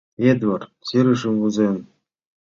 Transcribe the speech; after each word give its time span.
Эдвард 0.29 0.63
серышым 0.87 1.33
возен. 1.41 1.75